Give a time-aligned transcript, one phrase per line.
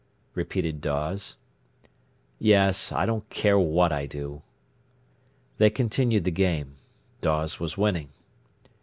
[0.33, 1.37] repeated Dawes.
[2.39, 4.41] "Yes; I don't care what I do."
[5.57, 6.77] They continued the game.
[7.21, 8.09] Dawes was winning.